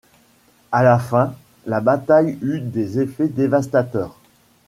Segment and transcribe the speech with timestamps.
[0.71, 1.35] À la fin,
[1.67, 4.17] la bataille eut des effets dévastateurs.